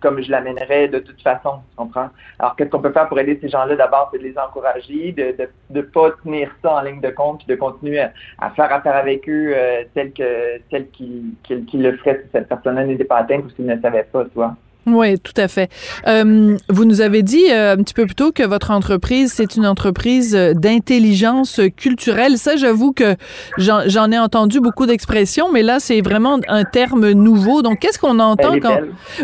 comme 0.00 0.20
je 0.20 0.30
l'amènerais 0.30 0.88
de 0.88 0.98
toute 0.98 1.22
façon. 1.22 1.60
Tu 1.70 1.76
comprends? 1.76 2.08
Alors, 2.40 2.56
qu'est-ce 2.56 2.70
qu'on 2.70 2.82
peut 2.82 2.92
faire 2.92 3.08
pour 3.08 3.20
aider 3.20 3.38
ces 3.40 3.48
gens-là? 3.48 3.76
D'abord, 3.76 4.08
c'est 4.12 4.18
de 4.18 4.24
les 4.24 4.36
encourager, 4.38 5.12
de 5.12 5.48
de, 5.70 5.80
pas 5.82 6.10
tenir 6.24 6.50
ça 6.62 6.78
en 6.78 6.80
ligne 6.82 7.00
de 7.00 7.10
compte, 7.10 7.38
puis 7.38 7.46
de 7.46 7.54
continuer 7.54 8.00
à, 8.00 8.50
faire 8.56 8.72
affaire 8.72 8.96
avec 8.96 9.28
eux 9.28 9.54
tel 9.94 10.12
que 10.12 10.58
tel 10.68 10.90
qu'ils 10.90 11.82
le 11.82 11.96
feraient 11.98 12.19
cette 12.32 12.48
personne-là 12.48 12.84
n'était 12.86 13.04
pas 13.04 13.18
atteinte 13.18 13.44
ou 13.44 13.50
s'ils 13.50 13.66
ne 13.66 13.80
savait 13.80 14.06
pas, 14.10 14.24
toi. 14.26 14.56
Oui, 14.86 15.18
tout 15.18 15.34
à 15.36 15.46
fait. 15.46 15.70
Euh, 16.06 16.56
vous 16.68 16.84
nous 16.84 17.00
avez 17.00 17.22
dit 17.22 17.44
euh, 17.50 17.74
un 17.74 17.76
petit 17.76 17.94
peu 17.94 18.06
plus 18.06 18.14
tôt 18.14 18.32
que 18.32 18.42
votre 18.42 18.70
entreprise, 18.70 19.32
c'est 19.34 19.56
une 19.56 19.66
entreprise 19.66 20.34
euh, 20.34 20.54
d'intelligence 20.54 21.60
culturelle. 21.76 22.38
Ça, 22.38 22.56
j'avoue 22.56 22.92
que 22.92 23.16
j'en 23.58 24.10
ai 24.10 24.18
entendu 24.18 24.60
beaucoup 24.60 24.86
d'expressions, 24.86 25.52
mais 25.52 25.62
là, 25.62 25.80
c'est 25.80 26.00
vraiment 26.00 26.38
un 26.48 26.64
terme 26.64 27.10
nouveau. 27.10 27.62
Donc, 27.62 27.80
qu'est-ce 27.80 27.98
qu'on 27.98 28.18
entend 28.20 28.58
quand... 28.58 28.78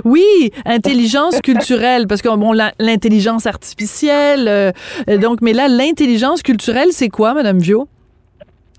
Oui, 0.04 0.52
intelligence 0.66 1.40
culturelle, 1.40 2.06
parce 2.06 2.20
que, 2.20 2.28
bon, 2.36 2.52
l'intelligence 2.78 3.46
artificielle, 3.46 4.72
donc, 5.20 5.40
mais 5.40 5.52
là, 5.52 5.68
l'intelligence 5.68 6.42
culturelle, 6.42 6.88
c'est 6.90 7.08
quoi, 7.08 7.34
Madame 7.34 7.58
Vio? 7.58 7.88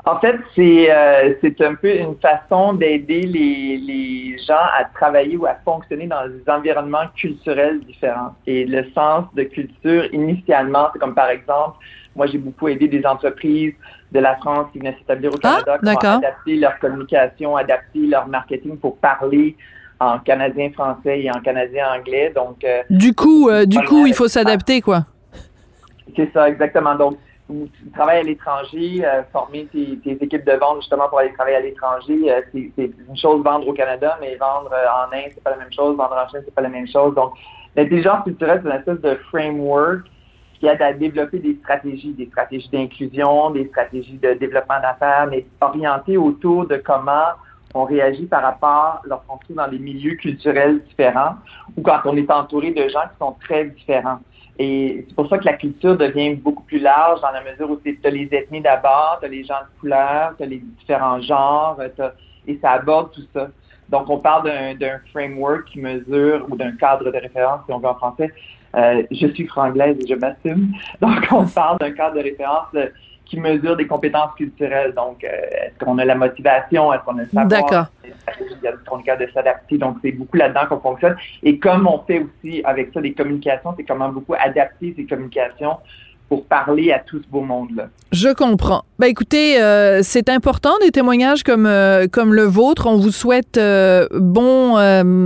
En 0.05 0.19
fait, 0.19 0.35
c'est 0.55 0.91
euh, 0.91 1.33
c'est 1.41 1.59
un 1.61 1.75
peu 1.75 1.93
une 1.95 2.15
façon 2.17 2.73
d'aider 2.73 3.21
les, 3.23 3.77
les 3.77 4.37
gens 4.37 4.53
à 4.53 4.85
travailler 4.93 5.35
ou 5.35 5.45
à 5.45 5.55
fonctionner 5.65 6.07
dans 6.07 6.27
des 6.27 6.49
environnements 6.49 7.07
culturels 7.15 7.79
différents. 7.81 8.35
Et 8.45 8.65
le 8.65 8.85
sens 8.93 9.25
de 9.33 9.43
culture, 9.43 10.05
initialement, 10.13 10.89
c'est 10.93 10.99
comme 10.99 11.15
par 11.15 11.29
exemple, 11.29 11.77
moi 12.15 12.27
j'ai 12.27 12.37
beaucoup 12.37 12.67
aidé 12.67 12.87
des 12.87 13.05
entreprises 13.05 13.73
de 14.11 14.19
la 14.19 14.35
France 14.37 14.67
qui 14.71 14.79
venaient 14.79 14.95
s'établir 14.99 15.31
au 15.31 15.37
ah, 15.43 15.61
Canada, 15.65 15.95
qui 15.95 16.07
ont 16.07 16.17
adapté 16.17 16.55
leur 16.57 16.79
communication, 16.79 17.57
adapter 17.57 18.07
leur 18.07 18.27
marketing 18.27 18.77
pour 18.77 18.97
parler 18.97 19.55
en 19.99 20.19
canadien 20.19 20.69
français 20.71 21.21
et 21.21 21.31
en 21.31 21.41
canadien 21.41 21.87
anglais. 21.97 22.31
Donc 22.35 22.63
euh, 22.63 22.83
du 22.89 23.13
coup, 23.13 23.49
euh, 23.49 23.65
du 23.65 23.79
coup, 23.79 24.05
il 24.05 24.13
faut 24.13 24.27
s'adapter 24.27 24.81
quoi. 24.81 25.05
C'est 26.15 26.31
ça 26.33 26.47
exactement. 26.47 26.95
Donc 26.95 27.17
tu 27.47 27.91
travailles 27.93 28.19
à 28.19 28.23
l'étranger, 28.23 29.05
euh, 29.05 29.23
former 29.31 29.67
tes, 29.67 29.99
équipes 30.05 30.45
de 30.45 30.53
vente 30.53 30.81
justement 30.81 31.07
pour 31.07 31.19
aller 31.19 31.31
travailler 31.33 31.57
à 31.57 31.61
l'étranger, 31.61 32.31
euh, 32.31 32.41
c'est 32.53 32.71
une 32.77 33.17
chose 33.17 33.43
vendre 33.43 33.67
au 33.67 33.73
Canada, 33.73 34.17
mais 34.19 34.35
vendre 34.35 34.71
euh, 34.73 34.85
en 34.87 35.13
Inde, 35.15 35.31
c'est 35.33 35.43
pas 35.43 35.51
la 35.51 35.57
même 35.57 35.71
chose, 35.71 35.95
vendre 35.95 36.15
en 36.15 36.27
Chine, 36.29 36.41
c'est 36.43 36.53
pas 36.53 36.61
la 36.61 36.69
même 36.69 36.87
chose. 36.87 37.15
Donc, 37.15 37.33
l'intelligence 37.75 38.23
culturelle, 38.23 38.61
c'est 38.63 38.69
une 38.69 38.75
espèce 38.75 39.01
de 39.01 39.15
framework 39.29 40.01
qui 40.59 40.67
aide 40.67 40.81
à 40.81 40.91
développer 40.91 41.39
des 41.39 41.55
stratégies, 41.61 42.13
des 42.13 42.25
stratégies 42.25 42.69
d'inclusion, 42.69 43.51
des 43.51 43.67
stratégies 43.67 44.17
de 44.17 44.33
développement 44.33 44.81
d'affaires, 44.81 45.27
mais 45.29 45.45
orientées 45.61 46.17
autour 46.17 46.65
de 46.65 46.77
comment 46.77 47.27
on 47.73 47.85
réagit 47.85 48.25
par 48.25 48.41
rapport 48.41 49.01
lorsqu'on 49.05 49.37
se 49.37 49.43
trouve 49.45 49.57
dans 49.57 49.67
des 49.67 49.77
milieux 49.77 50.15
culturels 50.15 50.81
différents 50.83 51.35
ou 51.77 51.81
quand 51.81 51.99
on 52.05 52.17
est 52.17 52.29
entouré 52.31 52.71
de 52.71 52.87
gens 52.89 53.01
qui 53.11 53.17
sont 53.19 53.35
très 53.43 53.65
différents. 53.65 54.19
Et 54.59 55.05
c'est 55.07 55.15
pour 55.15 55.29
ça 55.29 55.37
que 55.37 55.45
la 55.45 55.53
culture 55.53 55.95
devient 55.97 56.33
beaucoup 56.35 56.63
plus 56.63 56.79
large 56.79 57.21
dans 57.21 57.31
la 57.31 57.43
mesure 57.43 57.69
où 57.69 57.77
tu 57.77 57.99
as 58.03 58.09
les 58.09 58.27
ethnies 58.31 58.61
d'abord, 58.61 59.17
tu 59.19 59.25
as 59.25 59.29
les 59.29 59.43
gens 59.43 59.61
de 59.61 59.79
couleur, 59.79 60.33
tu 60.37 60.43
as 60.43 60.45
les 60.47 60.57
différents 60.79 61.21
genres, 61.21 61.77
et 62.47 62.59
ça 62.61 62.71
aborde 62.71 63.11
tout 63.11 63.25
ça. 63.33 63.49
Donc, 63.89 64.09
on 64.09 64.17
parle 64.17 64.49
d'un 64.77 64.99
framework 65.11 65.65
qui 65.65 65.79
mesure, 65.79 66.45
ou 66.49 66.55
d'un 66.55 66.71
cadre 66.73 67.05
de 67.05 67.17
référence, 67.17 67.61
si 67.65 67.73
on 67.73 67.79
veut 67.79 67.87
en 67.87 67.95
français. 67.95 68.31
Euh, 68.75 69.03
je 69.11 69.27
suis 69.27 69.47
franglaise 69.47 69.97
et 70.03 70.07
je 70.07 70.15
m'assume. 70.15 70.73
Donc, 71.01 71.25
on 71.31 71.45
parle 71.45 71.77
d'un 71.79 71.91
cadre 71.91 72.15
de 72.15 72.23
référence 72.23 72.67
qui 73.25 73.39
mesure 73.39 73.75
des 73.75 73.87
compétences 73.87 74.33
culturelles. 74.35 74.93
Donc, 74.93 75.23
euh, 75.23 75.27
est-ce 75.27 75.83
qu'on 75.83 75.97
a 75.97 76.05
la 76.05 76.15
motivation? 76.15 76.93
Est-ce 76.93 77.03
qu'on 77.03 77.17
a 77.17 77.23
le 77.23 77.29
savoir? 77.29 77.89
Qu'on 78.87 78.99
est 78.99 79.03
capable 79.03 79.27
de 79.27 79.31
s'adapter? 79.31 79.77
Donc, 79.77 79.97
c'est 80.03 80.11
beaucoup 80.11 80.37
là-dedans 80.37 80.65
qu'on 80.69 80.79
fonctionne. 80.79 81.15
Et 81.43 81.59
comme 81.59 81.87
on 81.87 81.99
fait 81.99 82.19
aussi 82.19 82.61
avec 82.63 82.91
ça 82.93 83.01
des 83.01 83.13
communications, 83.13 83.73
c'est 83.77 83.83
comment 83.83 84.09
beaucoup 84.09 84.35
adapter 84.37 84.93
ces 84.95 85.05
communications 85.05 85.77
pour 86.29 86.45
parler 86.45 86.91
à 86.91 86.99
tout 86.99 87.21
ce 87.21 87.27
beau 87.29 87.41
monde-là. 87.41 87.89
Je 88.11 88.29
comprends. 88.29 88.83
Ben 88.99 89.07
écoutez, 89.07 89.61
euh, 89.61 89.99
c'est 90.01 90.29
important 90.29 90.71
des 90.81 90.91
témoignages 90.91 91.43
comme 91.43 91.65
euh, 91.65 92.07
comme 92.09 92.33
le 92.33 92.43
vôtre. 92.43 92.87
On 92.87 92.97
vous 92.97 93.11
souhaite 93.11 93.57
euh, 93.57 94.07
bon 94.11 94.77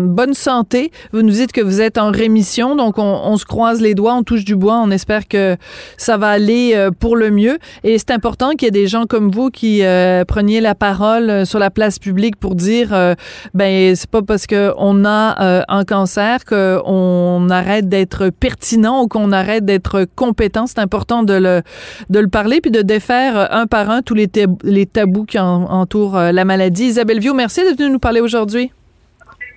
bonne 0.07 0.33
santé. 0.33 0.91
Vous 1.13 1.21
nous 1.21 1.31
dites 1.31 1.51
que 1.51 1.61
vous 1.61 1.79
êtes 1.79 1.97
en 1.97 2.11
rémission, 2.11 2.75
donc 2.75 2.97
on, 2.97 3.03
on, 3.03 3.37
se 3.37 3.45
croise 3.45 3.81
les 3.81 3.93
doigts, 3.93 4.15
on 4.15 4.23
touche 4.23 4.43
du 4.43 4.55
bois, 4.55 4.81
on 4.83 4.89
espère 4.91 5.27
que 5.27 5.57
ça 5.95 6.17
va 6.17 6.29
aller 6.29 6.89
pour 6.99 7.15
le 7.15 7.31
mieux. 7.31 7.59
Et 7.83 7.97
c'est 7.97 8.11
important 8.11 8.51
qu'il 8.51 8.63
y 8.63 8.67
ait 8.67 8.71
des 8.71 8.87
gens 8.87 9.05
comme 9.05 9.31
vous 9.31 9.51
qui 9.51 9.83
preniez 10.27 10.59
la 10.59 10.75
parole 10.75 11.45
sur 11.45 11.59
la 11.59 11.69
place 11.69 11.99
publique 11.99 12.35
pour 12.35 12.55
dire 12.55 13.15
ben 13.53 13.95
c'est 13.95 14.09
pas 14.09 14.21
parce 14.21 14.47
que 14.47 14.73
on 14.77 15.05
a 15.05 15.63
un 15.67 15.83
cancer 15.85 16.45
qu'on 16.45 17.49
arrête 17.49 17.87
d'être 17.87 18.29
pertinent 18.29 19.03
ou 19.03 19.07
qu'on 19.07 19.31
arrête 19.31 19.65
d'être 19.65 20.05
compétent. 20.15 20.65
C'est 20.67 20.79
de 21.23 21.33
le, 21.33 21.61
de 22.09 22.19
le 22.19 22.27
parler 22.27 22.61
puis 22.61 22.71
de 22.71 22.81
défaire 22.81 23.37
euh, 23.37 23.45
un 23.51 23.65
par 23.65 23.89
un 23.89 24.01
tous 24.01 24.13
les, 24.13 24.29
les 24.63 24.85
tabous 24.85 25.25
qui 25.25 25.39
entourent 25.39 26.17
euh, 26.17 26.31
la 26.31 26.45
maladie. 26.45 26.85
Isabelle 26.85 27.19
Viau, 27.19 27.33
merci 27.33 27.61
venue 27.61 27.91
nous 27.91 27.99
parler 27.99 28.21
aujourd'hui. 28.21 28.71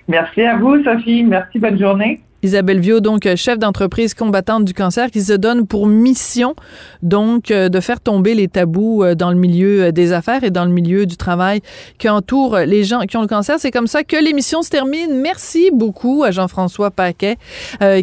Merci 0.07 0.41
à 0.41 0.57
vous, 0.57 0.83
Sophie. 0.83 1.23
Merci, 1.23 1.59
bonne 1.59 1.79
journée. 1.79 2.21
Isabelle 2.45 2.79
Viau, 2.79 2.99
donc 2.99 3.25
euh, 3.25 3.35
chef 3.35 3.57
d'entreprise 3.57 4.13
combattante 4.13 4.65
du 4.65 4.73
cancer, 4.75 5.09
qui 5.09 5.21
se 5.21 5.33
donne 5.33 5.65
pour 5.65 5.87
mission 5.87 6.55
donc 7.01 7.49
euh, 7.49 7.69
de 7.69 7.79
faire 7.79 7.99
tomber 7.99 8.35
les 8.35 8.47
tabous 8.47 9.03
euh, 9.03 9.15
dans 9.15 9.31
le 9.31 9.35
milieu 9.35 9.91
des 9.91 10.13
affaires 10.13 10.43
et 10.43 10.51
dans 10.51 10.65
le 10.65 10.71
milieu 10.71 11.07
du 11.07 11.17
travail 11.17 11.61
qui 11.97 12.07
entoure 12.07 12.59
les 12.59 12.83
gens 12.83 13.01
qui 13.01 13.17
ont 13.17 13.21
le 13.21 13.27
cancer. 13.27 13.55
C'est 13.57 13.71
comme 13.71 13.87
ça 13.87 14.03
que 14.03 14.15
l'émission 14.15 14.61
se 14.61 14.69
termine. 14.69 15.19
Merci 15.21 15.71
beaucoup 15.73 16.23
à 16.23 16.29
Jean-François 16.29 16.91
Paquet 16.91 17.37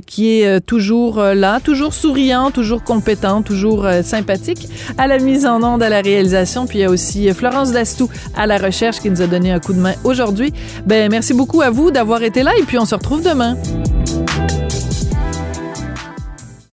qui 0.06 0.40
est 0.40 0.60
toujours 0.60 1.22
là, 1.22 1.60
toujours 1.60 1.94
souriant, 1.94 2.50
toujours 2.50 2.82
compétent, 2.82 3.42
toujours 3.42 3.86
sympathique 4.02 4.68
à 4.98 5.06
la 5.06 5.18
mise 5.18 5.46
en 5.46 5.62
onde, 5.62 5.82
à 5.82 5.88
la 5.88 6.00
réalisation. 6.00 6.66
Puis 6.66 6.78
il 6.78 6.80
y 6.82 6.84
a 6.84 6.90
aussi 6.90 7.30
Florence 7.30 7.72
Dastou 7.72 8.08
à 8.36 8.46
la 8.46 8.58
recherche 8.58 9.00
qui 9.00 9.10
nous 9.10 9.22
a 9.22 9.26
donné 9.26 9.52
un 9.52 9.60
coup 9.60 9.72
de 9.72 9.80
main 9.80 9.94
aujourd'hui. 10.04 10.52
Ben 10.86 11.10
merci 11.10 11.34
beaucoup 11.34 11.62
à 11.62 11.70
vous 11.70 11.90
d'avoir 11.90 12.22
été 12.22 12.42
là 12.42 12.52
et 12.58 12.62
puis 12.62 12.78
on 12.78 12.84
se 12.84 12.94
retrouve 12.94 13.22
demain. 13.22 13.56